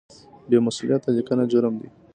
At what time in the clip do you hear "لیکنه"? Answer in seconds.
1.17-1.43